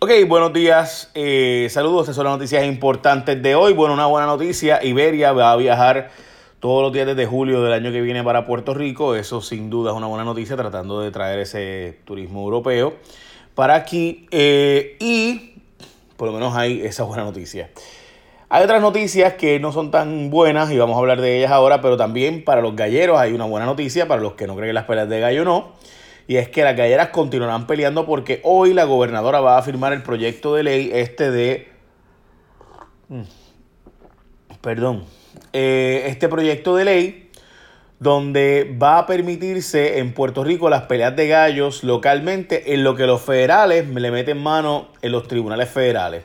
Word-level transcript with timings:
Ok, 0.00 0.12
buenos 0.28 0.52
días. 0.52 1.10
Eh, 1.16 1.66
saludos, 1.70 2.02
estas 2.02 2.14
son 2.14 2.26
las 2.26 2.34
noticias 2.34 2.64
importantes 2.64 3.42
de 3.42 3.56
hoy. 3.56 3.72
Bueno, 3.72 3.94
una 3.94 4.06
buena 4.06 4.28
noticia. 4.28 4.78
Iberia 4.84 5.32
va 5.32 5.50
a 5.50 5.56
viajar 5.56 6.10
todos 6.60 6.84
los 6.84 6.92
días 6.92 7.04
desde 7.04 7.26
julio 7.26 7.64
del 7.64 7.72
año 7.72 7.90
que 7.90 8.00
viene 8.00 8.22
para 8.22 8.46
Puerto 8.46 8.74
Rico. 8.74 9.16
Eso 9.16 9.40
sin 9.40 9.70
duda 9.70 9.90
es 9.90 9.96
una 9.96 10.06
buena 10.06 10.22
noticia, 10.22 10.54
tratando 10.54 11.00
de 11.00 11.10
traer 11.10 11.40
ese 11.40 11.98
turismo 12.04 12.44
europeo 12.44 12.94
para 13.56 13.74
aquí. 13.74 14.28
Eh, 14.30 14.96
y 15.00 15.54
por 16.16 16.28
lo 16.28 16.34
menos 16.34 16.54
hay 16.54 16.80
esa 16.82 17.02
buena 17.02 17.24
noticia. 17.24 17.68
Hay 18.50 18.62
otras 18.62 18.80
noticias 18.80 19.34
que 19.34 19.58
no 19.58 19.72
son 19.72 19.90
tan 19.90 20.30
buenas 20.30 20.70
y 20.70 20.78
vamos 20.78 20.94
a 20.94 21.00
hablar 21.00 21.20
de 21.20 21.38
ellas 21.38 21.50
ahora, 21.50 21.80
pero 21.80 21.96
también 21.96 22.44
para 22.44 22.60
los 22.60 22.76
galleros 22.76 23.18
hay 23.18 23.32
una 23.32 23.46
buena 23.46 23.66
noticia, 23.66 24.06
para 24.06 24.22
los 24.22 24.34
que 24.34 24.46
no 24.46 24.54
creen 24.54 24.68
en 24.68 24.74
las 24.76 24.84
peleas 24.84 25.08
de 25.08 25.18
gallo 25.18 25.44
no 25.44 25.72
y 26.28 26.36
es 26.36 26.50
que 26.50 26.62
las 26.62 26.76
galleras 26.76 27.08
continuarán 27.08 27.66
peleando 27.66 28.04
porque 28.04 28.40
hoy 28.44 28.74
la 28.74 28.84
gobernadora 28.84 29.40
va 29.40 29.56
a 29.56 29.62
firmar 29.62 29.94
el 29.94 30.02
proyecto 30.02 30.54
de 30.54 30.62
ley 30.62 30.90
este 30.92 31.30
de... 31.30 31.68
Mm, 33.08 33.22
perdón. 34.60 35.04
Eh, 35.54 36.04
este 36.06 36.28
proyecto 36.28 36.76
de 36.76 36.84
ley 36.84 37.30
donde 37.98 38.76
va 38.80 38.98
a 38.98 39.06
permitirse 39.06 40.00
en 40.00 40.12
Puerto 40.12 40.44
Rico 40.44 40.68
las 40.68 40.82
peleas 40.82 41.16
de 41.16 41.28
gallos 41.28 41.82
localmente 41.82 42.74
en 42.74 42.84
lo 42.84 42.94
que 42.94 43.06
los 43.06 43.22
federales 43.22 43.88
le 43.88 44.10
meten 44.10 44.36
mano 44.36 44.88
en 45.00 45.12
los 45.12 45.26
tribunales 45.28 45.70
federales. 45.70 46.24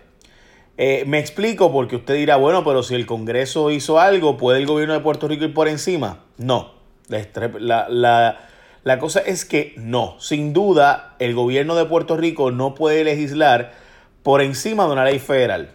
Eh, 0.77 1.05
me 1.07 1.19
explico 1.19 1.71
porque 1.71 1.95
usted 1.95 2.15
dirá, 2.15 2.35
bueno, 2.35 2.65
pero 2.65 2.83
si 2.83 2.93
el 2.93 3.05
Congreso 3.05 3.71
hizo 3.71 4.01
algo, 4.01 4.35
¿puede 4.35 4.59
el 4.59 4.65
gobierno 4.65 4.95
de 4.95 4.99
Puerto 4.99 5.29
Rico 5.29 5.45
ir 5.45 5.53
por 5.53 5.69
encima? 5.69 6.25
No. 6.37 6.73
La, 7.07 7.87
la, 7.89 8.49
la 8.83 8.99
cosa 8.99 9.19
es 9.21 9.45
que 9.45 9.73
no, 9.77 10.19
sin 10.19 10.53
duda 10.53 11.15
el 11.19 11.33
gobierno 11.33 11.75
de 11.75 11.85
Puerto 11.85 12.17
Rico 12.17 12.51
no 12.51 12.75
puede 12.75 13.03
legislar 13.03 13.73
por 14.23 14.41
encima 14.41 14.85
de 14.85 14.91
una 14.91 15.05
ley 15.05 15.19
federal. 15.19 15.71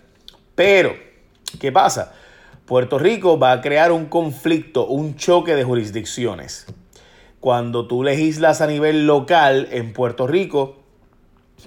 Pero, 0.55 0.95
¿qué 1.61 1.73
pasa? 1.73 2.13
Puerto 2.67 2.99
Rico 2.99 3.39
va 3.39 3.53
a 3.53 3.61
crear 3.63 3.93
un 3.93 4.07
conflicto, 4.07 4.87
un 4.87 5.17
choque 5.17 5.55
de 5.55 5.65
jurisdicciones. 5.65 6.67
Cuando 7.41 7.87
tú 7.87 8.03
legislas 8.03 8.61
a 8.61 8.67
nivel 8.67 9.07
local 9.07 9.69
en 9.71 9.93
Puerto 9.93 10.27
Rico, 10.27 10.77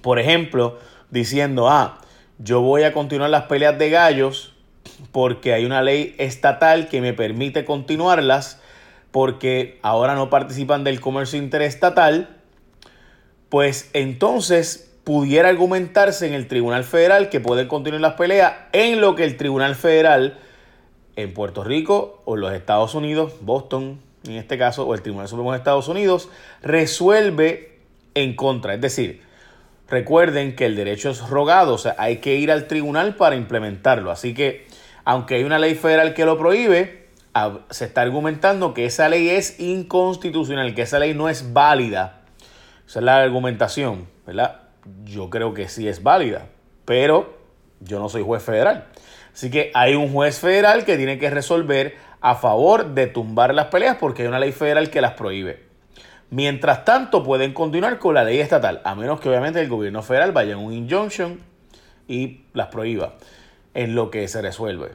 por 0.01 0.19
ejemplo, 0.19 0.77
diciendo, 1.09 1.69
ah, 1.69 2.01
yo 2.37 2.61
voy 2.61 2.83
a 2.83 2.93
continuar 2.93 3.29
las 3.29 3.43
peleas 3.43 3.79
de 3.79 3.89
gallos 3.89 4.53
porque 5.11 5.53
hay 5.53 5.65
una 5.65 5.81
ley 5.81 6.15
estatal 6.17 6.87
que 6.87 7.01
me 7.01 7.13
permite 7.13 7.65
continuarlas, 7.65 8.61
porque 9.11 9.79
ahora 9.81 10.15
no 10.15 10.29
participan 10.29 10.83
del 10.83 10.99
comercio 11.01 11.37
interestatal, 11.37 12.37
pues 13.49 13.89
entonces 13.93 14.91
pudiera 15.03 15.49
argumentarse 15.49 16.27
en 16.27 16.33
el 16.33 16.47
Tribunal 16.47 16.83
Federal 16.83 17.29
que 17.29 17.39
pueden 17.39 17.67
continuar 17.67 18.01
las 18.01 18.13
peleas 18.13 18.53
en 18.71 19.01
lo 19.01 19.15
que 19.15 19.23
el 19.23 19.37
Tribunal 19.37 19.75
Federal 19.75 20.39
en 21.15 21.33
Puerto 21.33 21.63
Rico 21.63 22.21
o 22.25 22.35
en 22.35 22.41
los 22.41 22.53
Estados 22.53 22.95
Unidos, 22.95 23.33
Boston 23.41 23.99
en 24.25 24.35
este 24.35 24.57
caso, 24.57 24.87
o 24.87 24.93
el 24.93 25.01
Tribunal 25.01 25.27
Supremo 25.27 25.51
de 25.51 25.57
Estados 25.57 25.87
Unidos, 25.87 26.29
resuelve 26.61 27.79
en 28.13 28.35
contra. 28.35 28.73
Es 28.73 28.81
decir, 28.81 29.21
recuerden 29.89 30.55
que 30.55 30.65
el 30.65 30.75
derecho 30.75 31.09
es 31.09 31.27
rogado, 31.27 31.73
o 31.73 31.77
sea, 31.77 31.95
hay 31.97 32.17
que 32.17 32.35
ir 32.35 32.51
al 32.51 32.67
tribunal 32.67 33.15
para 33.15 33.35
implementarlo. 33.35 34.11
Así 34.11 34.33
que, 34.33 34.67
aunque 35.05 35.35
hay 35.35 35.43
una 35.43 35.59
ley 35.59 35.75
federal 35.75 36.13
que 36.13 36.25
lo 36.25 36.37
prohíbe, 36.37 37.00
se 37.69 37.85
está 37.85 38.01
argumentando 38.01 38.73
que 38.73 38.85
esa 38.85 39.09
ley 39.09 39.29
es 39.29 39.59
inconstitucional, 39.59 40.75
que 40.75 40.81
esa 40.81 40.99
ley 40.99 41.13
no 41.13 41.29
es 41.29 41.53
válida. 41.53 42.21
Esa 42.87 42.99
es 42.99 43.05
la 43.05 43.21
argumentación, 43.21 44.07
¿verdad? 44.25 44.61
Yo 45.05 45.29
creo 45.29 45.53
que 45.53 45.69
sí 45.69 45.87
es 45.87 46.03
válida, 46.03 46.47
pero 46.85 47.37
yo 47.79 47.99
no 47.99 48.09
soy 48.09 48.23
juez 48.23 48.43
federal. 48.43 48.87
Así 49.33 49.49
que 49.49 49.71
hay 49.73 49.95
un 49.95 50.11
juez 50.11 50.39
federal 50.39 50.83
que 50.83 50.97
tiene 50.97 51.17
que 51.17 51.29
resolver 51.29 51.95
a 52.19 52.35
favor 52.35 52.93
de 52.93 53.07
tumbar 53.07 53.53
las 53.53 53.67
peleas 53.67 53.97
porque 53.97 54.23
hay 54.23 54.27
una 54.27 54.39
ley 54.39 54.51
federal 54.51 54.89
que 54.89 55.01
las 55.01 55.13
prohíbe. 55.13 55.63
Mientras 56.29 56.85
tanto, 56.85 57.23
pueden 57.23 57.53
continuar 57.53 57.97
con 57.99 58.15
la 58.15 58.23
ley 58.23 58.39
estatal, 58.39 58.81
a 58.83 58.95
menos 58.95 59.19
que 59.19 59.29
obviamente 59.29 59.59
el 59.59 59.67
gobierno 59.67 60.01
federal 60.01 60.31
vaya 60.31 60.53
en 60.53 60.59
un 60.59 60.73
injunction 60.73 61.39
y 62.07 62.45
las 62.53 62.67
prohíba 62.67 63.15
en 63.73 63.95
lo 63.95 64.11
que 64.11 64.27
se 64.27 64.41
resuelve 64.41 64.91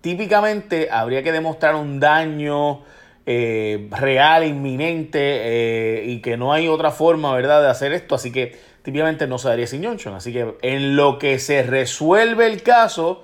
típicamente 0.00 0.88
habría 0.90 1.22
que 1.22 1.32
demostrar 1.32 1.74
un 1.74 2.00
daño 2.00 2.82
eh, 3.26 3.88
real, 3.90 4.44
inminente, 4.44 5.18
eh, 5.20 6.04
y 6.06 6.20
que 6.20 6.36
no 6.36 6.52
hay 6.52 6.68
otra 6.68 6.90
forma, 6.90 7.34
¿verdad?, 7.34 7.62
de 7.62 7.68
hacer 7.68 7.92
esto. 7.92 8.14
Así 8.14 8.32
que 8.32 8.58
típicamente 8.82 9.26
no 9.26 9.38
se 9.38 9.48
daría 9.48 9.66
sin 9.66 9.84
Johnson. 9.84 10.14
Así 10.14 10.32
que 10.32 10.54
en 10.62 10.96
lo 10.96 11.18
que 11.18 11.38
se 11.38 11.62
resuelve 11.62 12.46
el 12.46 12.62
caso, 12.62 13.22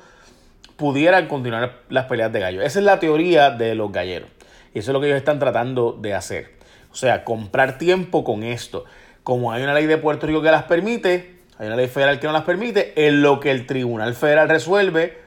pudieran 0.77 1.27
continuar 1.27 1.81
las 1.89 2.05
peleas 2.07 2.33
de 2.33 2.41
gallo. 2.41 2.63
Esa 2.63 2.79
es 2.79 2.85
la 2.85 3.01
teoría 3.01 3.51
de 3.51 3.75
los 3.75 3.91
galleros. 3.91 4.29
Y 4.75 4.81
eso 4.81 4.91
es 4.91 4.93
lo 4.93 5.01
que 5.01 5.07
ellos 5.07 5.19
están 5.19 5.39
tratando 5.39 5.93
de 5.93 6.15
hacer. 6.15 6.51
O 6.93 6.95
sea, 6.95 7.25
comprar 7.25 7.79
tiempo 7.79 8.25
con 8.25 8.43
esto. 8.43 8.85
Como 9.23 9.53
hay 9.53 9.63
una 9.63 9.75
ley 9.75 9.87
de 9.87 9.97
Puerto 9.99 10.27
Rico 10.27 10.43
que 10.43 10.51
las 10.51 10.65
permite, 10.65 11.37
hay 11.59 11.67
una 11.67 11.77
ley 11.77 11.89
federal 11.89 12.21
que 12.21 12.27
no 12.27 12.33
las 12.33 12.45
permite, 12.45 12.93
en 13.07 13.23
lo 13.23 13.41
que 13.41 13.51
el 13.51 13.67
Tribunal 13.67 14.15
Federal 14.15 14.49
resuelve, 14.49 15.19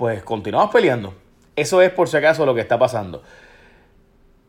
pues 0.00 0.22
continuamos 0.22 0.70
peleando. 0.70 1.12
Eso 1.54 1.82
es 1.82 1.90
por 1.90 2.08
si 2.08 2.16
acaso 2.16 2.46
lo 2.46 2.54
que 2.54 2.62
está 2.62 2.78
pasando. 2.78 3.22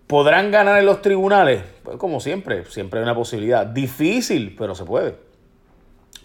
¿Podrán 0.08 0.50
ganar 0.50 0.80
en 0.80 0.86
los 0.86 1.02
tribunales? 1.02 1.62
Pues 1.84 1.98
como 1.98 2.22
siempre, 2.22 2.64
siempre 2.68 3.02
hay 3.02 3.04
una 3.04 3.16
posibilidad. 3.16 3.66
Difícil, 3.66 4.56
pero 4.58 4.76
se 4.76 4.86
puede. 4.86 5.16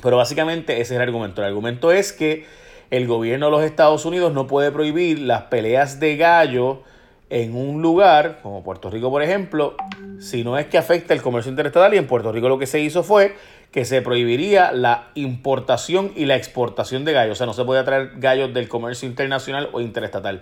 Pero 0.00 0.16
básicamente 0.16 0.74
ese 0.74 0.82
es 0.82 0.90
el 0.92 1.00
argumento. 1.00 1.42
El 1.42 1.48
argumento 1.48 1.90
es 1.90 2.12
que 2.12 2.46
el 2.90 3.08
gobierno 3.08 3.46
de 3.46 3.50
los 3.50 3.62
Estados 3.64 4.04
Unidos 4.04 4.32
no 4.32 4.46
puede 4.46 4.70
prohibir 4.70 5.18
las 5.18 5.42
peleas 5.42 5.98
de 5.98 6.16
gallo 6.16 6.84
en 7.28 7.56
un 7.56 7.82
lugar, 7.82 8.38
como 8.44 8.62
Puerto 8.62 8.90
Rico 8.90 9.10
por 9.10 9.24
ejemplo, 9.24 9.74
si 10.20 10.44
no 10.44 10.56
es 10.56 10.66
que 10.66 10.78
afecta 10.78 11.14
el 11.14 11.20
comercio 11.20 11.50
interestatal 11.50 11.92
y 11.94 11.96
en 11.96 12.06
Puerto 12.06 12.30
Rico 12.30 12.48
lo 12.48 12.60
que 12.60 12.68
se 12.68 12.78
hizo 12.78 13.02
fue 13.02 13.34
que 13.70 13.84
se 13.84 14.02
prohibiría 14.02 14.72
la 14.72 15.10
importación 15.14 16.12
y 16.16 16.24
la 16.24 16.36
exportación 16.36 17.04
de 17.04 17.12
gallos. 17.12 17.32
O 17.32 17.36
sea, 17.36 17.46
no 17.46 17.52
se 17.52 17.64
puede 17.64 17.82
traer 17.84 18.12
gallos 18.16 18.54
del 18.54 18.68
comercio 18.68 19.08
internacional 19.08 19.68
o 19.72 19.80
interestatal, 19.80 20.40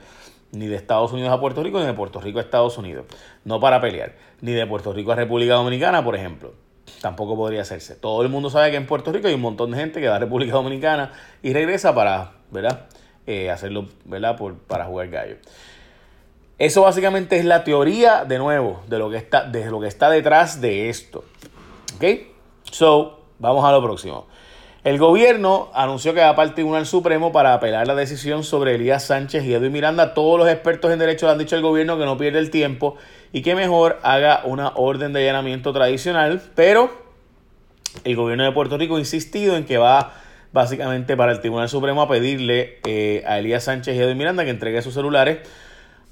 ni 0.53 0.67
de 0.67 0.77
Estados 0.77 1.13
Unidos 1.13 1.33
a 1.33 1.41
Puerto 1.41 1.63
Rico, 1.63 1.81
ni 1.81 1.87
de 1.87 1.95
Puerto 1.95 2.21
Rico 2.21 2.39
a 2.39 2.43
Estados 2.43 2.79
Unidos. 2.79 3.07
No 3.45 3.59
para 3.61 3.81
pelear. 3.81 4.15
Ni 4.41 4.53
de 4.53 4.67
Puerto 4.67 4.93
Rico 4.93 5.13
a 5.13 5.17
República 5.17 5.55
Dominicana, 5.55 6.05
por 6.05 6.15
ejemplo. 6.15 6.55
Tampoco 7.01 7.37
podría 7.37 7.63
hacerse. 7.63 7.97
Todo 7.97 8.23
el 8.23 8.29
mundo 8.29 8.51
sabe 8.51 8.71
que 8.71 8.77
en 8.77 8.87
Puerto 8.87 9.11
Rico 9.11 9.29
hay 9.29 9.35
un 9.35 9.41
montón 9.41 9.71
de 9.73 9.79
gente 9.79 10.01
que 10.01 10.09
va 10.09 10.17
a 10.17 10.19
República 10.19 10.53
Dominicana 10.53 11.13
y 11.43 11.53
regresa 11.53 11.95
para, 11.95 12.33
¿verdad? 12.51 12.87
Eh, 13.27 13.51
hacerlo, 13.51 13.89
¿verdad? 14.05 14.37
Por, 14.37 14.59
para 14.59 14.85
jugar 14.85 15.09
gallo. 15.09 15.37
Eso 16.59 16.83
básicamente 16.83 17.37
es 17.37 17.45
la 17.45 17.65
teoría, 17.65 18.25
de 18.25 18.39
nuevo, 18.39 18.83
de 18.87 18.99
lo 18.99 19.11
que 19.11 19.17
está, 19.17 19.45
de 19.45 19.69
lo 19.71 19.81
que 19.81 19.89
está 19.89 20.09
detrás 20.09 20.61
de 20.61 20.89
esto. 20.89 21.25
¿Ok? 21.97 22.34
So, 22.75 23.21
vamos 23.39 23.65
a 23.65 23.71
lo 23.71 23.81
próximo. 23.81 24.27
El 24.83 24.99
gobierno 24.99 25.71
anunció 25.75 26.13
que 26.13 26.19
va 26.19 26.35
para 26.35 26.49
el 26.49 26.57
Tribunal 26.57 26.87
Supremo 26.87 27.31
para 27.31 27.55
apelar 27.55 27.87
la 27.87 27.95
decisión 27.95 28.43
sobre 28.43 28.75
Elías 28.75 29.05
Sánchez 29.05 29.45
y 29.45 29.55
Edwin 29.55 29.71
Miranda. 29.71 30.13
Todos 30.13 30.41
los 30.41 30.49
expertos 30.49 30.91
en 30.91 30.99
derecho 30.99 31.31
han 31.31 31.39
dicho 31.39 31.55
al 31.55 31.63
gobierno 31.63 31.97
que 31.97 32.05
no 32.05 32.19
pierde 32.19 32.41
el 32.41 32.51
tiempo 32.51 32.97
y 33.33 33.43
que 33.43 33.55
mejor 33.55 34.01
haga 34.03 34.43
una 34.45 34.73
orden 34.75 35.13
de 35.13 35.21
allanamiento 35.21 35.73
tradicional, 35.73 36.43
pero 36.57 36.91
el 38.03 38.17
gobierno 38.17 38.43
de 38.43 38.51
Puerto 38.51 38.77
Rico 38.77 38.97
ha 38.97 38.99
insistido 38.99 39.57
en 39.57 39.67
que 39.67 39.79
va 39.79 40.13
básicamente 40.53 41.17
para 41.17 41.31
el 41.31 41.39
Tribunal 41.39 41.69
Supremo 41.69 42.03
a 42.03 42.09
pedirle 42.09 42.81
eh, 42.89 43.23
a 43.25 43.39
Elías 43.39 43.63
Sánchez 43.63 43.95
y 43.95 44.01
Edwin 44.01 44.19
Miranda 44.19 44.43
que 44.43 44.51
entregue 44.51 44.83
sus 44.83 44.95
celulares 44.95 45.39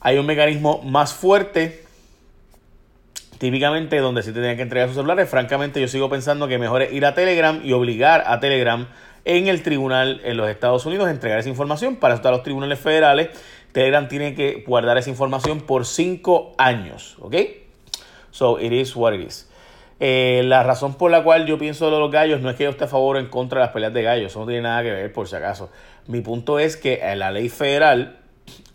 hay 0.05 0.19
un 0.19 0.27
mecanismo 0.27 0.83
más 0.83 1.15
fuerte, 1.15 1.82
típicamente 3.43 3.99
donde 3.99 4.23
sí 4.23 4.31
tendrían 4.31 4.55
que 4.55 4.63
entregar 4.63 4.87
sus 4.87 4.95
celulares. 4.95 5.29
Francamente, 5.29 5.81
yo 5.81 5.89
sigo 5.89 6.09
pensando 6.09 6.47
que 6.47 6.59
mejor 6.59 6.83
es 6.83 6.93
ir 6.93 7.05
a 7.05 7.17
Telegram 7.17 7.61
y 7.65 7.73
obligar 7.73 8.23
a 8.29 8.39
Telegram 8.39 8.87
en 9.25 9.49
el 9.49 9.65
tribunal 9.65 10.21
en 10.23 10.37
los 10.37 10.49
Estados 10.49 10.87
Unidos 10.87 11.09
a 11.09 11.11
entregar 11.11 11.41
esa 11.41 11.49
información. 11.49 11.97
Para 11.97 12.15
eso 12.15 12.31
los 12.31 12.45
tribunales 12.45 12.79
federales. 12.79 13.31
Telegram 13.73 14.07
tiene 14.07 14.37
que 14.37 14.63
guardar 14.65 14.97
esa 14.97 15.11
información 15.11 15.61
por 15.61 15.87
cinco 15.87 16.55
años. 16.57 17.17
¿Ok? 17.19 17.35
So, 18.31 18.61
it 18.61 18.73
is 18.73 18.95
what 18.95 19.13
it 19.13 19.27
is. 19.27 19.51
Eh, 19.99 20.43
la 20.45 20.63
razón 20.63 20.95
por 20.95 21.11
la 21.11 21.25
cual 21.25 21.45
yo 21.45 21.59
pienso 21.59 21.91
de 21.91 21.99
los 21.99 22.13
gallos 22.13 22.41
no 22.43 22.49
es 22.49 22.55
que 22.55 22.63
yo 22.63 22.71
esté 22.71 22.85
a 22.85 22.87
favor 22.87 23.17
o 23.17 23.19
en 23.19 23.27
contra 23.27 23.59
de 23.59 23.67
las 23.67 23.73
peleas 23.73 23.93
de 23.93 24.05
gallos, 24.05 24.31
eso 24.31 24.39
no 24.39 24.47
tiene 24.47 24.63
nada 24.63 24.85
que 24.85 24.93
ver 24.93 25.13
por 25.13 25.27
si 25.27 25.35
acaso. 25.35 25.69
Mi 26.07 26.21
punto 26.21 26.61
es 26.61 26.77
que 26.77 27.01
la 27.17 27.33
ley 27.33 27.49
federal 27.49 28.21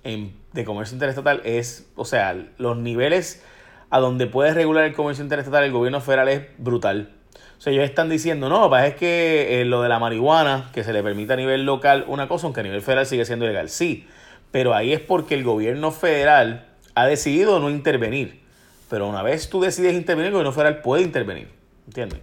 de 0.04 0.66
comercio 0.66 0.96
interestatal 0.96 1.42
es, 1.46 1.90
o 1.96 2.04
sea, 2.04 2.36
los 2.58 2.75
niveles 2.75 3.46
a 3.89 4.00
donde 4.00 4.28
puedes 4.28 4.56
regular 4.56 4.86
el 4.86 4.94
comercio 4.94 5.24
interestatal 5.24 5.63
el 5.63 5.72
gobierno 5.72 6.01
federal 6.01 6.28
es 6.30 6.42
brutal. 6.57 7.12
O 7.57 7.62
sea, 7.62 7.74
ellos 7.74 7.86
están 7.86 8.10
diciendo, 8.10 8.50
no, 8.50 8.75
es 8.78 8.95
que 8.95 9.62
eh, 9.62 9.66
lo 9.66 9.81
de 9.81 9.89
la 9.89 9.98
marihuana, 9.98 10.69
que 10.74 10.84
se 10.84 10.94
le 10.94 11.01
permite 11.01 11.34
a 11.34 11.36
nivel 11.36 11.66
local 11.66 12.06
una 12.07 12.28
cosa, 12.28 12.45
aunque 12.45 12.60
a 12.60 12.63
nivel 12.63 12.81
federal 12.81 13.06
sigue 13.06 13.25
siendo 13.25 13.45
ilegal. 13.45 13.69
Sí, 13.69 14.06
pero 14.51 14.75
ahí 14.75 14.94
es 14.94 15.00
porque 15.00 15.34
el 15.34 15.44
gobierno 15.44 15.92
federal 15.92 16.68
ha 16.94 17.07
decidido 17.07 17.60
no 17.60 17.69
intervenir. 17.69 18.42
Pero 18.89 19.07
una 19.07 19.24
vez 19.24 19.50
tú 19.50 19.60
decides 19.60 19.94
intervenir, 19.94 20.28
el 20.28 20.33
gobierno 20.33 20.51
federal 20.51 20.81
puede 20.81 21.04
intervenir. 21.04 21.50
¿Entienden? 21.88 22.22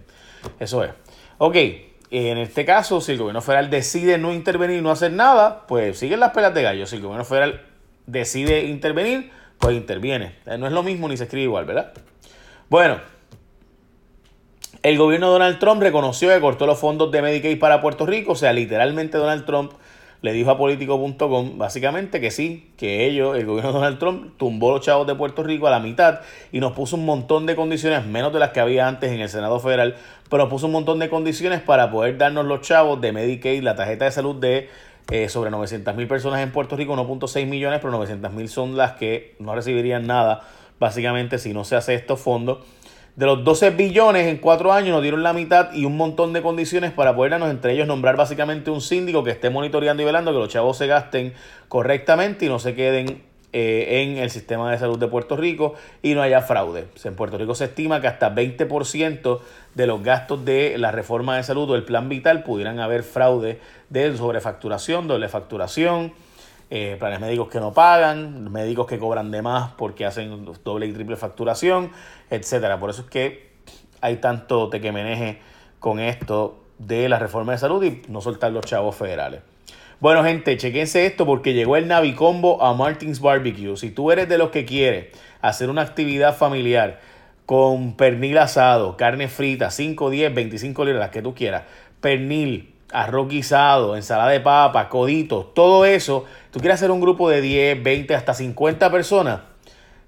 Eso 0.59 0.83
es. 0.83 0.91
Ok, 1.37 1.55
en 2.11 2.37
este 2.37 2.65
caso, 2.65 3.01
si 3.01 3.11
el 3.11 3.17
gobierno 3.17 3.41
federal 3.41 3.69
decide 3.69 4.17
no 4.17 4.33
intervenir 4.33 4.81
no 4.81 4.91
hacer 4.91 5.11
nada, 5.11 5.67
pues 5.67 5.99
siguen 5.99 6.21
las 6.21 6.31
pelas 6.31 6.53
de 6.53 6.63
gallo. 6.63 6.85
Si 6.85 6.95
el 6.95 7.01
gobierno 7.01 7.25
federal 7.25 7.61
decide 8.05 8.63
intervenir, 8.65 9.31
pues 9.59 9.75
interviene. 9.75 10.35
No 10.57 10.67
es 10.67 10.73
lo 10.73 10.83
mismo 10.83 11.07
ni 11.07 11.17
se 11.17 11.23
escribe 11.23 11.43
igual, 11.43 11.65
¿verdad? 11.65 11.93
Bueno, 12.69 12.99
el 14.83 14.97
gobierno 14.97 15.27
de 15.27 15.33
Donald 15.33 15.59
Trump 15.59 15.81
reconoció 15.81 16.29
que 16.29 16.39
cortó 16.39 16.67
los 16.67 16.79
fondos 16.79 17.11
de 17.11 17.21
Medicaid 17.21 17.59
para 17.59 17.81
Puerto 17.81 18.05
Rico, 18.05 18.33
o 18.33 18.35
sea, 18.35 18.53
literalmente 18.53 19.17
Donald 19.17 19.45
Trump 19.45 19.71
le 20.21 20.33
dijo 20.33 20.49
a 20.49 20.57
político.com 20.57 21.57
básicamente 21.57 22.19
que 22.19 22.31
sí, 22.31 22.71
que 22.77 23.05
ellos, 23.05 23.37
el 23.37 23.45
gobierno 23.45 23.71
de 23.71 23.77
Donald 23.77 23.99
Trump, 23.99 24.37
tumbó 24.37 24.71
los 24.71 24.81
chavos 24.81 25.05
de 25.05 25.13
Puerto 25.13 25.43
Rico 25.43 25.67
a 25.67 25.71
la 25.71 25.79
mitad 25.79 26.21
y 26.51 26.59
nos 26.59 26.71
puso 26.71 26.95
un 26.95 27.05
montón 27.05 27.45
de 27.45 27.55
condiciones, 27.55 28.05
menos 28.05 28.33
de 28.33 28.39
las 28.39 28.49
que 28.49 28.59
había 28.59 28.87
antes 28.87 29.11
en 29.11 29.21
el 29.21 29.29
Senado 29.29 29.59
Federal, 29.59 29.95
pero 30.29 30.43
nos 30.43 30.49
puso 30.51 30.65
un 30.65 30.71
montón 30.71 30.99
de 30.99 31.09
condiciones 31.09 31.61
para 31.61 31.91
poder 31.91 32.17
darnos 32.17 32.45
los 32.45 32.61
chavos 32.61 32.99
de 33.01 33.11
Medicaid, 33.11 33.61
la 33.61 33.75
tarjeta 33.75 34.05
de 34.05 34.11
salud 34.11 34.35
de 34.35 34.69
eh, 35.11 35.29
sobre 35.29 35.51
900 35.51 35.95
mil 35.95 36.07
personas 36.07 36.41
en 36.41 36.51
Puerto 36.51 36.75
Rico, 36.75 36.95
1.6 36.95 37.45
millones, 37.45 37.79
pero 37.79 37.91
900 37.91 38.31
mil 38.33 38.49
son 38.49 38.75
las 38.75 38.93
que 38.93 39.35
no 39.39 39.53
recibirían 39.53 40.07
nada, 40.07 40.41
básicamente, 40.79 41.37
si 41.37 41.53
no 41.53 41.63
se 41.63 41.75
hace 41.75 41.93
estos 41.93 42.19
fondos. 42.19 42.59
De 43.15 43.25
los 43.25 43.45
12 43.45 43.69
billones 43.69 44.27
en 44.27 44.37
cuatro 44.37 44.73
años 44.73 44.89
nos 44.89 45.01
dieron 45.01 45.23
la 45.23 45.31
mitad 45.31 45.71
y 45.73 45.85
un 45.85 45.95
montón 45.95 46.33
de 46.33 46.41
condiciones 46.41 46.91
para 46.91 47.15
poder 47.15 47.31
darnos 47.31 47.49
entre 47.49 47.71
ellos 47.71 47.87
nombrar 47.87 48.17
básicamente 48.17 48.71
un 48.71 48.81
síndico 48.81 49.23
que 49.23 49.31
esté 49.31 49.49
monitoreando 49.49 50.03
y 50.03 50.05
velando 50.05 50.33
que 50.33 50.39
los 50.39 50.49
chavos 50.49 50.77
se 50.77 50.87
gasten 50.87 51.33
correctamente 51.69 52.45
y 52.45 52.49
no 52.49 52.59
se 52.59 52.75
queden 52.75 53.23
eh, 53.57 54.01
en 54.01 54.17
el 54.17 54.31
sistema 54.31 54.69
de 54.69 54.77
salud 54.77 54.99
de 54.99 55.07
Puerto 55.07 55.37
Rico 55.37 55.75
y 56.01 56.13
no 56.13 56.21
haya 56.21 56.41
fraude. 56.41 56.89
En 57.05 57.15
Puerto 57.15 57.37
Rico 57.37 57.55
se 57.55 57.63
estima 57.63 58.01
que 58.01 58.07
hasta 58.07 58.35
20% 58.35 59.39
de 59.75 59.87
los 59.87 60.03
gastos 60.03 60.43
de 60.43 60.77
la 60.77 60.91
reforma 60.91 61.37
de 61.37 61.43
salud 61.43 61.69
o 61.69 61.75
el 61.75 61.85
plan 61.85 62.09
vital 62.09 62.43
pudieran 62.43 62.81
haber 62.81 63.03
fraude 63.03 63.61
de 63.89 64.17
sobrefacturación, 64.17 65.07
doble 65.07 65.29
facturación, 65.29 66.11
eh, 66.69 66.97
planes 66.99 67.21
médicos 67.21 67.47
que 67.47 67.61
no 67.61 67.71
pagan, 67.71 68.51
médicos 68.51 68.87
que 68.87 68.99
cobran 68.99 69.31
de 69.31 69.41
más 69.41 69.71
porque 69.77 70.05
hacen 70.05 70.45
doble 70.65 70.87
y 70.87 70.91
triple 70.91 71.15
facturación, 71.15 71.91
etcétera. 72.29 72.77
Por 72.77 72.89
eso 72.89 73.03
es 73.03 73.07
que 73.07 73.53
hay 74.01 74.17
tanto 74.17 74.67
tequemeneje 74.67 75.39
con 75.79 76.01
esto 76.01 76.61
de 76.77 77.07
la 77.07 77.19
reforma 77.19 77.53
de 77.53 77.59
salud 77.59 77.81
y 77.85 78.01
no 78.09 78.19
soltar 78.19 78.51
los 78.51 78.65
chavos 78.65 78.97
federales. 78.97 79.54
Bueno, 80.05 80.23
gente, 80.23 80.55
chequense 80.55 81.07
esto 81.07 81.25
porque 81.25 81.55
llegó 81.55 81.77
el 81.77 81.87
Navicombo 81.87 82.61
a 82.61 82.75
Martins 82.75 83.19
Barbecue. 83.19 83.75
Si 83.75 83.89
tú 83.89 84.11
eres 84.11 84.29
de 84.29 84.37
los 84.37 84.51
que 84.51 84.63
quiere 84.63 85.09
hacer 85.41 85.67
una 85.71 85.81
actividad 85.81 86.37
familiar 86.37 86.99
con 87.47 87.95
pernil 87.97 88.37
asado, 88.37 88.97
carne 88.97 89.29
frita, 89.29 89.71
5, 89.71 90.11
10, 90.11 90.35
25 90.35 90.85
libras, 90.85 90.99
las 90.99 91.09
que 91.09 91.23
tú 91.23 91.33
quieras, 91.33 91.63
pernil, 92.01 92.71
arroz 92.93 93.29
guisado, 93.29 93.95
ensalada 93.95 94.29
de 94.29 94.41
papa, 94.41 94.89
coditos, 94.89 95.55
todo 95.55 95.85
eso, 95.85 96.25
tú 96.51 96.59
quieres 96.59 96.75
hacer 96.75 96.91
un 96.91 97.01
grupo 97.01 97.27
de 97.27 97.41
10, 97.41 97.81
20, 97.81 98.13
hasta 98.13 98.35
50 98.35 98.91
personas, 98.91 99.39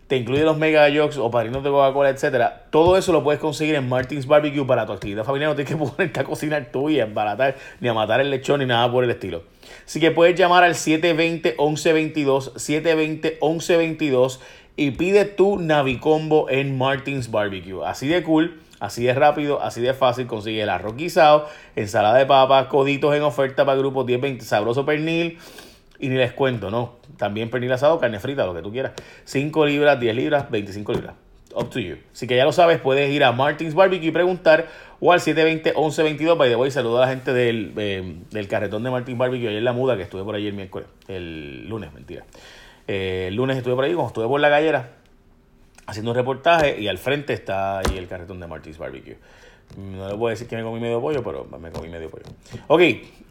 te 0.07 0.17
incluye 0.17 0.43
los 0.43 0.57
mega 0.57 0.87
jokes 0.89 1.17
o 1.17 1.29
padrinos 1.29 1.63
de 1.63 1.69
Coca-Cola, 1.69 2.09
etcétera. 2.09 2.63
Todo 2.69 2.97
eso 2.97 3.11
lo 3.11 3.23
puedes 3.23 3.39
conseguir 3.41 3.75
en 3.75 3.89
Martins 3.89 4.25
Barbecue 4.25 4.65
para 4.65 4.85
tu 4.85 4.93
actividad 4.93 5.23
familiar. 5.23 5.49
No 5.49 5.55
tienes 5.55 5.73
que 5.73 5.77
ponerte 5.91 6.19
a 6.19 6.23
cocinar 6.23 6.69
tú 6.71 6.89
y 6.89 6.99
a 6.99 7.03
embaratar, 7.03 7.55
ni 7.79 7.89
a 7.89 7.93
matar 7.93 8.21
el 8.21 8.29
lechón, 8.29 8.59
ni 8.59 8.65
nada 8.65 8.91
por 8.91 9.03
el 9.03 9.09
estilo. 9.09 9.43
Así 9.85 9.99
que 9.99 10.11
puedes 10.11 10.39
llamar 10.39 10.63
al 10.63 10.75
720-1122, 10.75 12.53
720-1122 13.39 14.39
y 14.77 14.91
pide 14.91 15.25
tu 15.25 15.59
Navicombo 15.59 16.49
en 16.49 16.77
Martins 16.77 17.29
Barbecue. 17.29 17.85
Así 17.85 18.07
de 18.07 18.23
cool 18.23 18.61
Así 18.79 19.03
de 19.03 19.13
rápido, 19.13 19.61
así 19.61 19.81
de 19.81 19.93
fácil, 19.93 20.27
consigue 20.27 20.61
el 20.61 20.69
arroz 20.69 20.95
guisado, 20.95 21.47
ensalada 21.75 22.17
de 22.17 22.27
papas, 22.27 22.67
coditos 22.67 23.15
en 23.15 23.23
oferta 23.23 23.65
para 23.65 23.77
grupos 23.77 24.05
10, 24.05 24.21
20, 24.21 24.45
sabroso 24.45 24.85
pernil. 24.85 25.39
Y 25.99 26.09
ni 26.09 26.15
les 26.15 26.33
cuento, 26.33 26.69
¿no? 26.69 26.95
También 27.17 27.49
pernil 27.49 27.71
asado, 27.71 27.99
carne 27.99 28.19
frita, 28.19 28.45
lo 28.45 28.53
que 28.53 28.61
tú 28.61 28.71
quieras. 28.71 28.93
5 29.25 29.65
libras, 29.65 29.99
10 29.99 30.15
libras, 30.15 30.51
25 30.51 30.93
libras. 30.93 31.15
Up 31.55 31.69
to 31.69 31.79
you. 31.79 31.97
Así 32.13 32.27
que 32.27 32.35
ya 32.35 32.45
lo 32.45 32.51
sabes, 32.51 32.79
puedes 32.79 33.09
ir 33.09 33.23
a 33.23 33.31
Martins 33.31 33.73
Barbecue 33.73 34.09
y 34.09 34.11
preguntar 34.11 34.67
o 34.99 35.11
al 35.11 35.19
720-1122. 35.19 36.37
By 36.37 36.49
the 36.49 36.55
way, 36.55 36.69
saludo 36.69 36.97
a 36.97 37.01
la 37.01 37.07
gente 37.07 37.33
del, 37.33 37.73
eh, 37.77 38.17
del 38.29 38.47
carretón 38.47 38.83
de 38.83 38.91
Martins 38.91 39.17
Barbecue 39.17 39.47
ayer 39.47 39.57
en 39.57 39.65
la 39.65 39.73
muda, 39.73 39.97
que 39.97 40.03
estuve 40.03 40.23
por 40.23 40.35
ahí 40.35 40.45
el 40.45 40.53
miércoles. 40.53 40.87
El 41.07 41.67
lunes, 41.67 41.91
mentira. 41.93 42.25
Eh, 42.87 43.25
el 43.29 43.35
lunes 43.35 43.57
estuve 43.57 43.75
por 43.75 43.83
ahí, 43.83 43.93
como 43.93 44.07
estuve 44.07 44.27
por 44.27 44.39
la 44.39 44.49
gallera, 44.49 44.91
haciendo 45.87 46.11
un 46.11 46.17
reportaje 46.17 46.79
y 46.79 46.87
al 46.87 46.97
frente 46.97 47.33
está 47.33 47.79
ahí 47.79 47.97
el 47.97 48.07
carretón 48.07 48.39
de 48.39 48.47
Martins 48.47 48.77
Barbecue. 48.77 49.17
No 49.75 50.15
le 50.15 50.25
a 50.25 50.29
decir 50.29 50.47
que 50.47 50.55
me 50.55 50.63
comí 50.63 50.79
medio 50.79 51.01
pollo, 51.01 51.23
pero 51.23 51.45
me 51.59 51.71
comí 51.71 51.89
medio 51.89 52.09
pollo. 52.09 52.23
Ok, 52.67 52.81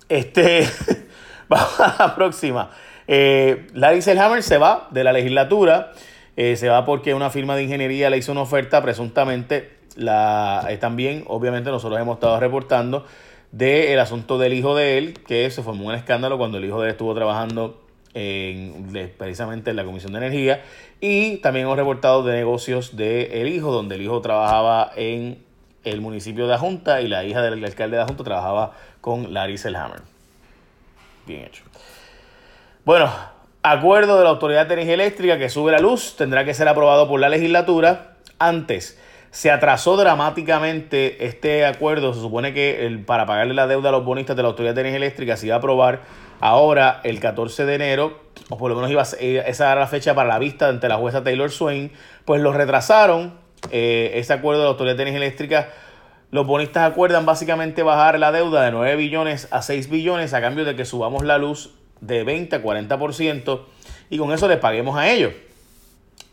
este, 0.09 0.69
vamos 1.49 1.81
a 1.81 1.97
la 1.99 2.15
próxima. 2.15 2.71
Eh, 3.09 3.67
Larry 3.75 4.03
se 4.03 4.59
va 4.59 4.89
de 4.91 5.05
la 5.05 5.13
legislatura, 5.13 5.93
eh, 6.37 6.57
se 6.57 6.69
va 6.69 6.85
porque 6.85 7.15
una 7.15 7.31
firma 7.31 7.57
de 7.57 7.63
ingeniería 7.63 8.11
le 8.11 8.19
hizo 8.19 8.33
una 8.33 8.43
oferta, 8.43 8.83
presuntamente, 8.83 9.71
la, 9.97 10.69
también, 10.81 11.25
obviamente, 11.29 11.71
nosotros 11.71 12.01
hemos 12.01 12.17
estado 12.17 12.39
reportando 12.41 13.07
del 13.53 13.99
asunto 13.99 14.39
del 14.39 14.53
hijo 14.53 14.75
de 14.75 14.99
él, 14.99 15.15
que 15.27 15.49
se 15.51 15.63
formó 15.63 15.87
un 15.87 15.95
escándalo 15.95 16.37
cuando 16.37 16.59
el 16.59 16.65
hijo 16.65 16.81
de 16.81 16.89
él 16.89 16.91
estuvo 16.93 17.15
trabajando 17.15 17.81
en, 18.13 18.91
precisamente 19.17 19.71
en 19.71 19.77
la 19.77 19.85
Comisión 19.85 20.13
de 20.13 20.19
Energía. 20.19 20.63
Y 21.01 21.37
también 21.39 21.67
hemos 21.67 21.77
reportado 21.77 22.23
de 22.23 22.35
negocios 22.35 22.97
del 22.97 23.33
el 23.33 23.49
hijo, 23.49 23.71
donde 23.71 23.95
el 23.95 24.03
hijo 24.03 24.21
trabajaba 24.21 24.91
en 24.97 25.39
el 25.85 26.01
municipio 26.01 26.47
de 26.49 26.55
Ajunta 26.55 27.01
y 27.01 27.09
la 27.09 27.25
hija 27.25 27.43
del 27.43 27.65
alcalde 27.65 27.97
de 27.97 28.03
Ajunta 28.03 28.25
trabajaba 28.25 28.73
con 29.01 29.33
Larry 29.33 29.57
Selhammer. 29.57 30.16
Bien 31.27 31.43
hecho. 31.43 31.65
Bueno, 32.85 33.11
acuerdo 33.63 34.17
de 34.17 34.25
la 34.25 34.31
Autoridad 34.31 34.67
de 34.67 34.75
Energía 34.75 34.95
Eléctrica 34.95 35.39
que 35.39 35.49
sube 35.49 35.73
la 35.73 35.79
luz 35.79 36.15
tendrá 36.17 36.45
que 36.45 36.55
ser 36.55 36.69
aprobado 36.69 37.09
por 37.09 37.19
la 37.21 37.29
legislatura. 37.29 38.15
Antes 38.39 38.99
se 39.31 39.51
atrasó 39.51 39.97
dramáticamente 39.97 41.27
este 41.27 41.67
acuerdo. 41.67 42.15
Se 42.15 42.21
supone 42.21 42.55
que 42.55 42.87
el, 42.87 43.05
para 43.05 43.27
pagarle 43.27 43.55
la 43.55 43.67
deuda 43.67 43.89
a 43.89 43.93
los 43.93 44.05
bonistas 44.05 44.37
de 44.37 44.43
la 44.43 44.49
Autoridad 44.49 44.75
de 44.75 44.83
Energía 44.83 44.99
Eléctrica 44.99 45.37
se 45.37 45.47
iba 45.47 45.57
a 45.57 45.59
aprobar 45.59 46.03
ahora 46.41 47.01
el 47.05 47.19
14 47.19 47.67
de 47.67 47.75
enero, 47.75 48.21
o 48.51 48.57
por 48.57 48.71
lo 48.71 48.77
menos 48.77 48.91
iba 48.91 49.03
a 49.03 49.05
ser, 49.05 49.45
esa 49.47 49.73
era 49.73 49.81
la 49.81 49.87
fecha 49.87 50.15
para 50.15 50.29
la 50.29 50.39
vista 50.39 50.69
ante 50.69 50.89
la 50.89 50.97
jueza 50.97 51.25
Taylor 51.25 51.51
Swain, 51.51 51.93
pues 52.25 52.41
lo 52.41 52.53
retrasaron 52.53 53.35
eh, 53.71 54.13
ese 54.15 54.33
acuerdo 54.33 54.61
de 54.61 54.65
la 54.67 54.71
Autoridad 54.71 54.97
de 54.97 55.03
Energía 55.03 55.27
Eléctrica. 55.27 55.69
Los 56.37 56.47
bonistas 56.47 56.91
acuerdan 56.91 57.25
básicamente 57.25 57.83
bajar 57.83 58.19
la 58.19 58.31
deuda 58.31 58.63
de 58.63 58.71
9 58.71 58.97
billones 58.97 59.49
a 59.53 59.63
6 59.63 59.89
billones 59.89 60.35
a 60.35 60.43
cambio 60.43 60.67
de 60.67 60.77
que 60.77 60.85
subamos 60.85 61.25
la 61.25 61.39
luz 61.39 61.71
de 62.03 62.25
20 62.25 62.57
a 62.57 62.63
40% 62.63 63.61
y 64.11 64.19
con 64.19 64.31
eso 64.35 64.47
les 64.47 64.59
paguemos 64.59 64.99
a 64.99 65.09
ellos. 65.09 65.33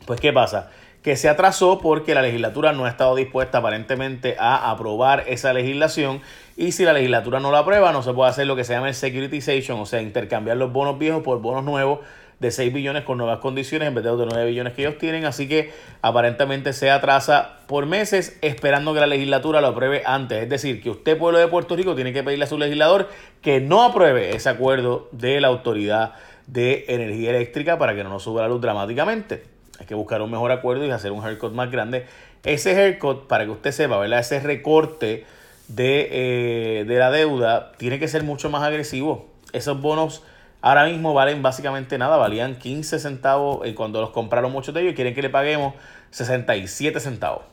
Pues 0.06 0.20
¿qué 0.20 0.34
pasa? 0.34 0.72
que 1.04 1.16
se 1.16 1.30
atrasó 1.30 1.80
porque 1.80 2.16
la 2.16 2.22
legislatura 2.22 2.74
no 2.74 2.84
ha 2.84 2.90
estado 2.90 3.16
dispuesta 3.16 3.60
aparentemente 3.60 4.36
a 4.40 4.72
aprobar 4.72 5.24
esa 5.28 5.54
legislación 5.54 6.22
y 6.58 6.74
si 6.74 6.84
la 6.84 6.92
legislatura 6.92 7.40
no 7.40 7.52
la 7.52 7.60
aprueba 7.60 7.94
no 7.94 8.04
se 8.04 8.14
puede 8.14 8.30
hacer 8.30 8.48
lo 8.48 8.58
que 8.58 8.66
se 8.66 8.74
llama 8.74 8.90
el 8.90 8.96
securitization, 8.96 9.80
o 9.80 9.86
sea, 9.86 10.02
intercambiar 10.02 10.58
los 10.58 10.74
bonos 10.74 10.98
viejos 11.00 11.24
por 11.24 11.42
bonos 11.42 11.64
nuevos 11.64 12.00
de 12.44 12.52
6 12.52 12.74
billones 12.74 13.04
con 13.04 13.18
nuevas 13.18 13.40
condiciones 13.40 13.88
en 13.88 13.96
vez 13.96 14.04
de 14.04 14.12
los 14.12 14.28
9 14.28 14.46
billones 14.46 14.74
que 14.74 14.82
ellos 14.82 14.98
tienen, 14.98 15.24
así 15.24 15.48
que 15.48 15.72
aparentemente 16.02 16.74
se 16.74 16.92
atrasa 16.92 17.60
por 17.68 17.86
meses 17.86 18.38
esperando 18.42 18.94
que 18.94 19.00
la 19.00 19.08
legislatura 19.08 19.62
lo 19.62 19.68
apruebe 19.68 20.04
antes, 20.06 20.44
es 20.44 20.50
decir, 20.50 20.84
que 20.84 20.90
usted 20.90 21.18
pueblo 21.18 21.40
de 21.40 21.48
Puerto 21.48 21.76
Rico 21.78 21.96
tiene 21.96 22.12
que 22.12 22.22
pedirle 22.22 22.44
a 22.44 22.48
su 22.48 22.58
legislador 22.58 23.08
que 23.42 23.62
no 23.62 23.82
apruebe 23.82 24.36
ese 24.36 24.50
acuerdo 24.50 25.08
de 25.14 25.40
la 25.40 25.48
autoridad 25.48 26.16
de 26.46 26.84
energía 26.90 27.30
eléctrica 27.30 27.78
para 27.78 27.96
que 27.96 28.04
no 28.04 28.10
nos 28.10 28.24
suba 28.24 28.42
la 28.42 28.50
luz 28.50 28.60
dramáticamente. 28.60 29.46
Hay 29.80 29.86
que 29.86 29.96
buscar 29.96 30.22
un 30.22 30.30
mejor 30.30 30.52
acuerdo 30.52 30.86
y 30.86 30.92
hacer 30.92 31.14
un 31.14 31.24
haircut 31.26 31.54
más 31.54 31.72
grande. 31.72 32.06
Ese 32.44 32.76
haircut, 32.76 33.28
para 33.28 33.46
que 33.46 33.52
usted 33.52 33.72
sepa, 33.72 33.98
¿verdad? 33.98 34.20
Ese 34.20 34.42
recorte 34.42 35.26
de, 35.70 36.10
eh, 36.12 36.86
de 36.86 36.96
la 37.00 37.10
deuda 37.10 37.72
tiene 37.78 38.00
que 38.00 38.10
ser 38.10 38.24
mucho 38.24 38.50
más 38.50 38.64
agresivo. 38.64 39.30
Esos 39.54 39.80
bonos 39.80 40.24
ahora 40.64 40.86
mismo 40.86 41.14
valen 41.14 41.44
básicamente 41.44 41.98
nada, 41.98 42.16
valían 42.16 42.56
15 42.56 42.98
centavos 42.98 43.68
eh, 43.68 43.76
cuando 43.76 44.00
los 44.00 44.12
compraron 44.12 44.52
muchos 44.52 44.74
de 44.74 44.82
ellos 44.82 44.94
y 44.94 44.96
quieren 44.96 45.14
que 45.14 45.22
le 45.22 45.30
paguemos 45.30 45.76
67 46.12 47.00
centavos. 47.02 47.44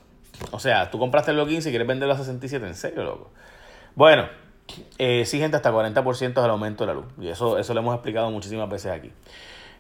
O 0.53 0.61
sea, 0.61 0.91
tú 0.91 0.99
compraste 0.99 1.33
el 1.33 1.47
15 1.47 1.69
y 1.69 1.73
quieres 1.73 1.89
venderlo 1.89 2.15
a 2.15 2.17
67, 2.17 2.65
en 2.65 2.75
serio, 2.75 3.03
loco. 3.03 3.31
Bueno, 3.97 4.29
eh, 4.97 5.25
sí, 5.27 5.39
gente, 5.41 5.57
hasta 5.57 5.73
40% 5.73 6.41
del 6.41 6.51
aumento 6.51 6.85
de 6.85 6.87
la 6.87 6.95
luz. 6.95 7.07
Y 7.21 7.29
eso, 7.29 7.59
eso 7.59 7.75
lo 7.75 7.81
hemos 7.81 7.95
explicado 7.95 8.31
muchísimas 8.31 8.71
veces 8.71 8.93
aquí. 8.93 9.11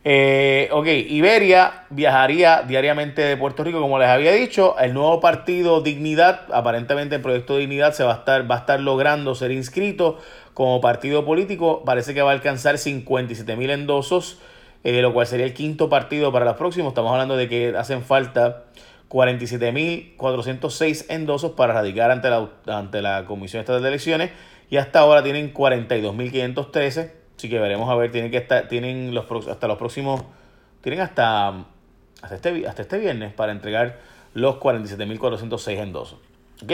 Eh, 0.03 0.71
ok, 0.73 0.87
Iberia 0.87 1.85
viajaría 1.91 2.63
diariamente 2.63 3.21
de 3.21 3.37
Puerto 3.37 3.63
Rico, 3.63 3.81
como 3.81 3.99
les 3.99 4.09
había 4.09 4.33
dicho. 4.33 4.77
El 4.79 4.95
nuevo 4.95 5.21
partido 5.21 5.83
Dignidad, 5.83 6.47
aparentemente 6.53 7.17
el 7.17 7.23
proyecto 7.23 7.59
Dignidad 7.59 7.93
se 7.93 8.03
va 8.03 8.13
a 8.15 8.17
estar, 8.17 8.51
va 8.51 8.57
a 8.57 8.59
estar 8.59 8.81
logrando 8.81 9.35
ser 9.35 9.53
inscrito 9.53 10.19
como 10.55 10.81
partido 10.81 11.25
político. 11.25 11.85
Parece 11.85 12.15
que 12.15 12.23
va 12.23 12.31
a 12.31 12.35
alcanzar 12.35 12.79
57 12.79 13.57
mil 13.57 13.71
endosos, 13.71 14.39
eh, 14.85 15.03
lo 15.03 15.13
cual 15.13 15.27
sería 15.27 15.47
el 15.47 15.55
quinto 15.55 15.89
partido 15.89 16.33
para 16.33 16.45
los 16.45 16.57
próximos. 16.57 16.91
Estamos 16.91 17.13
hablando 17.13 17.37
de 17.37 17.49
que 17.49 17.77
hacen 17.77 18.03
falta 18.03 18.65
47.406 19.09 21.07
endosos 21.09 21.53
para 21.53 21.75
radicar 21.75 22.11
ante 22.11 22.31
la, 22.31 22.49
ante 22.67 23.03
la 23.03 23.25
Comisión 23.27 23.61
Estatal 23.61 23.83
de 23.83 23.89
Elecciones 23.89 24.31
y 24.71 24.77
hasta 24.77 25.01
ahora 25.01 25.23
tienen 25.23 25.53
42.513. 25.53 27.13
Así 27.37 27.49
que 27.49 27.59
veremos 27.59 27.91
a 27.91 27.95
ver, 27.97 28.13
tienen 28.13 28.31
que 28.31 28.37
estar, 28.37 28.69
tienen 28.69 29.15
los 29.15 29.25
hasta 29.49 29.67
los 29.67 29.79
próximos, 29.79 30.23
tienen 30.81 31.01
hasta, 31.01 31.65
hasta, 32.23 32.35
este, 32.35 32.67
hasta 32.69 32.83
este 32.83 32.99
viernes 32.99 33.33
para 33.33 33.53
entregar 33.53 33.99
los 34.35 34.57
47.406 34.57 35.79
endosos. 35.79 36.19
¿Ok? 36.63 36.73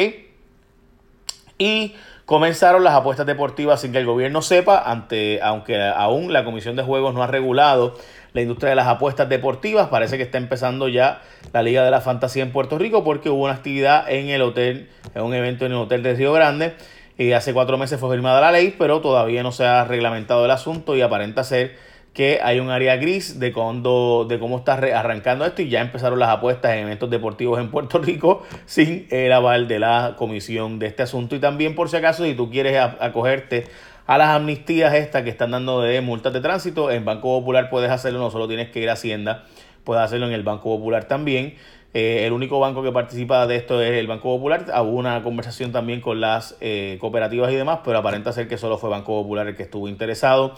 Y 1.59 1.95
comenzaron 2.25 2.85
las 2.85 2.95
apuestas 2.95 3.27
deportivas 3.27 3.81
sin 3.81 3.93
que 3.93 3.99
el 3.99 4.07
gobierno 4.07 4.43
sepa, 4.43 4.83
ante, 4.85 5.41
aunque 5.43 5.83
aún 5.83 6.33
la 6.33 6.45
Comisión 6.45 6.77
de 6.77 6.83
Juegos 6.83 7.15
no 7.15 7.23
ha 7.23 7.27
regulado 7.27 7.95
la 8.33 8.43
industria 8.43 8.71
de 8.71 8.77
las 8.77 8.87
apuestas 8.87 9.29
deportivas. 9.29 9.89
Parece 9.89 10.17
que 10.19 10.25
está 10.25 10.39
empezando 10.39 10.89
ya 10.89 11.23
la 11.53 11.63
Liga 11.63 11.85
de 11.85 11.91
la 11.91 12.01
Fantasía 12.01 12.43
en 12.43 12.53
Puerto 12.53 12.79
Rico 12.79 13.03
porque 13.05 13.31
hubo 13.31 13.45
una 13.45 13.55
actividad 13.55 14.11
en 14.11 14.29
el 14.29 14.43
hotel, 14.43 14.91
en 15.15 15.23
un 15.23 15.35
evento 15.35 15.65
en 15.65 15.73
el 15.73 15.79
hotel 15.79 16.03
de 16.03 16.15
Río 16.15 16.33
Grande 16.33 16.75
y 17.19 17.33
hace 17.33 17.55
cuatro 17.55 17.79
meses 17.79 17.99
fue 17.99 18.15
firmada 18.15 18.41
la 18.41 18.53
ley, 18.53 18.75
pero 18.79 19.01
todavía 19.01 19.43
no 19.43 19.53
se 19.53 19.65
ha 19.65 19.85
reglamentado 19.85 20.45
el 20.45 20.51
asunto 20.51 20.97
y 20.97 21.01
aparenta 21.01 21.45
ser 21.45 21.77
que 22.17 22.41
hay 22.43 22.61
un 22.61 22.71
área 22.71 22.97
gris 22.97 23.39
de, 23.39 23.53
cuando, 23.53 24.25
de 24.27 24.39
cómo 24.39 24.57
está 24.57 24.73
arrancando 24.73 25.45
esto 25.45 25.61
y 25.61 25.69
ya 25.69 25.83
empezaron 25.83 26.19
las 26.19 26.31
apuestas 26.31 26.73
en 26.73 26.85
eventos 26.85 27.11
deportivos 27.11 27.61
en 27.61 27.71
Puerto 27.71 27.99
Rico 27.99 28.43
sin 28.65 29.07
el 29.11 29.31
aval 29.31 29.69
de 29.69 29.79
la 29.81 30.15
comisión 30.17 30.79
de 30.79 30.87
este 30.87 31.03
asunto. 31.03 31.37
Y 31.37 31.41
también 31.41 31.75
por 31.75 31.91
si 31.91 31.97
acaso, 31.97 32.25
si 32.25 32.33
tú 32.33 32.51
quieres 32.51 32.79
acogerte 32.79 33.67
a 34.07 34.17
las 34.17 34.31
amnistías 34.31 34.95
estas 34.95 35.25
que 35.25 35.29
están 35.29 35.51
dando 35.51 35.83
de 35.83 36.01
multas 36.01 36.33
de 36.33 36.41
tránsito, 36.41 36.91
en 36.91 37.05
Banco 37.05 37.39
Popular 37.39 37.69
puedes 37.69 37.91
hacerlo, 37.91 38.19
no 38.19 38.31
solo 38.31 38.49
tienes 38.49 38.71
que 38.71 38.81
ir 38.81 38.89
a 38.89 38.95
Hacienda, 38.95 39.45
puedes 39.85 40.03
hacerlo 40.03 40.27
en 40.27 40.33
el 40.33 40.43
Banco 40.43 40.75
Popular 40.75 41.05
también. 41.05 41.57
Eh, 41.93 42.25
el 42.27 42.33
único 42.33 42.59
banco 42.59 42.83
que 42.83 42.93
participa 42.93 43.47
de 43.47 43.57
esto 43.57 43.83
es 43.83 43.93
el 43.93 44.07
Banco 44.07 44.35
Popular. 44.35 44.65
Hubo 44.81 44.97
una 44.97 45.23
conversación 45.23 45.71
también 45.71 46.01
con 46.01 46.23
las 46.23 46.57
eh, 46.63 46.97
cooperativas 46.99 47.53
y 47.53 47.57
demás, 47.57 47.81
pero 47.85 47.99
aparenta 47.99 48.33
ser 48.33 48.49
que 48.49 48.57
solo 48.57 48.79
fue 48.79 48.89
Banco 48.89 49.23
Popular 49.23 49.49
el 49.49 49.55
que 49.55 49.65
estuvo 49.65 49.87
interesado 49.87 50.55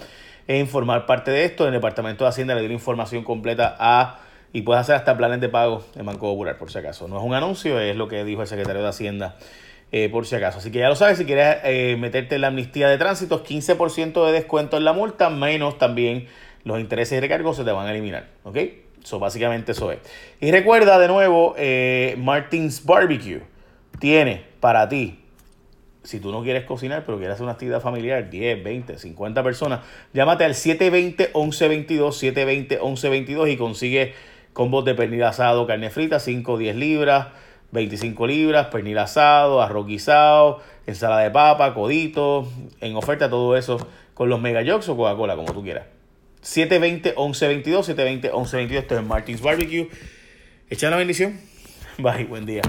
en 0.48 0.66
formar 0.66 1.06
parte 1.06 1.30
de 1.30 1.44
esto. 1.44 1.66
El 1.66 1.72
Departamento 1.72 2.24
de 2.24 2.30
Hacienda 2.30 2.56
le 2.56 2.62
dio 2.62 2.72
información 2.72 3.22
completa 3.22 3.76
a 3.78 4.18
y 4.52 4.62
puedes 4.62 4.80
hacer 4.80 4.96
hasta 4.96 5.16
planes 5.16 5.40
de 5.40 5.48
pago 5.48 5.84
en 5.94 6.04
Banco 6.04 6.22
Popular, 6.22 6.58
por 6.58 6.72
si 6.72 6.78
acaso. 6.78 7.06
No 7.06 7.18
es 7.18 7.24
un 7.24 7.34
anuncio, 7.34 7.78
es 7.78 7.94
lo 7.94 8.08
que 8.08 8.24
dijo 8.24 8.42
el 8.42 8.48
secretario 8.48 8.82
de 8.82 8.88
Hacienda, 8.88 9.36
eh, 9.92 10.08
por 10.08 10.26
si 10.26 10.34
acaso. 10.34 10.58
Así 10.58 10.72
que 10.72 10.80
ya 10.80 10.88
lo 10.88 10.96
sabes, 10.96 11.18
si 11.18 11.24
quieres 11.24 11.98
meterte 11.98 12.34
en 12.34 12.40
la 12.40 12.48
amnistía 12.48 12.88
de 12.88 12.98
tránsito, 12.98 13.44
15% 13.44 14.26
de 14.26 14.32
descuento 14.32 14.76
en 14.76 14.84
la 14.84 14.92
multa, 14.92 15.30
menos 15.30 15.78
también 15.78 16.26
los 16.64 16.80
intereses 16.80 17.18
y 17.18 17.20
recargos 17.20 17.56
se 17.56 17.64
te 17.64 17.70
van 17.70 17.86
a 17.86 17.92
eliminar. 17.92 18.26
¿Ok? 18.44 18.58
So, 19.04 19.18
básicamente 19.18 19.72
eso 19.72 19.92
es. 19.92 19.98
Y 20.40 20.50
recuerda 20.50 20.98
de 20.98 21.08
nuevo, 21.08 21.54
eh, 21.56 22.14
Martins 22.18 22.84
Barbecue 22.84 23.42
tiene 23.98 24.44
para 24.60 24.88
ti, 24.88 25.18
si 26.08 26.20
tú 26.20 26.32
no 26.32 26.42
quieres 26.42 26.64
cocinar, 26.64 27.04
pero 27.04 27.18
quieres 27.18 27.34
hacer 27.34 27.44
una 27.44 27.52
actividad 27.52 27.82
familiar, 27.82 28.30
10, 28.30 28.64
20, 28.64 28.96
50 28.96 29.42
personas, 29.42 29.80
llámate 30.14 30.44
al 30.44 30.54
720-1122, 30.54 32.78
720-1122 32.80 33.52
y 33.52 33.58
consigue 33.58 34.14
combos 34.54 34.86
de 34.86 34.94
pernil 34.94 35.24
asado, 35.24 35.66
carne 35.66 35.90
frita, 35.90 36.18
5 36.18 36.56
10 36.56 36.76
libras, 36.76 37.26
25 37.72 38.26
libras, 38.26 38.68
pernil 38.68 38.96
asado, 38.96 39.60
arroz 39.60 39.86
guisado, 39.86 40.62
ensalada 40.86 41.24
de 41.24 41.30
papa, 41.30 41.74
codito, 41.74 42.48
en 42.80 42.96
oferta 42.96 43.28
todo 43.28 43.54
eso 43.54 43.86
con 44.14 44.30
los 44.30 44.40
Mega 44.40 44.64
Jocks 44.66 44.88
o 44.88 44.96
Coca-Cola, 44.96 45.36
como 45.36 45.52
tú 45.52 45.62
quieras. 45.62 45.88
720-1122, 46.42 48.32
720-1122, 48.32 48.72
esto 48.72 48.98
es 48.98 49.04
Martins 49.04 49.42
Barbecue. 49.42 49.90
Echa 50.70 50.88
la 50.88 50.96
bendición. 50.96 51.38
Bye, 51.98 52.24
buen 52.24 52.46
día. 52.46 52.62